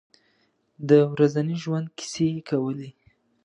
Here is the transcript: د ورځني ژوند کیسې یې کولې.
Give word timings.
د 0.89 0.91
ورځني 1.11 1.55
ژوند 1.63 1.87
کیسې 1.97 2.25
یې 2.35 2.41
کولې. 2.49 2.89